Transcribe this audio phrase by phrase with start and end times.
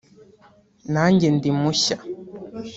[0.93, 1.97] nanjye ndi mushya